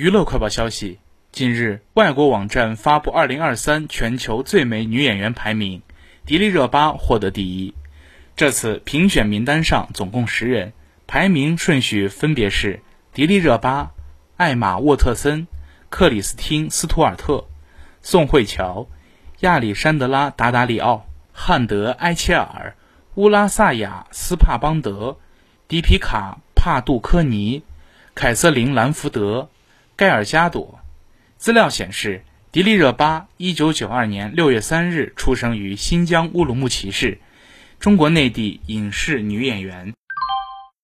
[0.00, 0.98] 娱乐快报消息：
[1.30, 5.82] 近日，外国网站发布2023全球最美女演员排名，
[6.24, 7.74] 迪丽热巴获得第一。
[8.34, 10.72] 这次评选名单上总共十人，
[11.06, 12.80] 排名顺序分别是
[13.12, 13.90] 迪丽热巴、
[14.38, 15.46] 艾玛沃特森、
[15.90, 17.44] 克里斯汀斯图尔特、
[18.00, 18.88] 宋慧乔、
[19.40, 21.04] 亚历山德拉达达里奥、
[21.34, 22.74] 汉德埃切尔、
[23.16, 25.18] 乌拉萨雅斯帕邦德、
[25.68, 27.62] 迪皮卡帕杜科尼、
[28.14, 29.50] 凯瑟琳兰福德。
[30.00, 30.80] 盖尔加朵。
[31.36, 37.18] 资料显示，迪丽热巴一九九二年六月三日出生于新疆乌鲁木齐市，
[37.78, 39.92] 中国内地影视女演员。